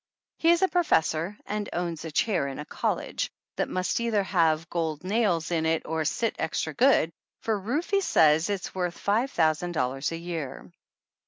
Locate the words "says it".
8.01-8.53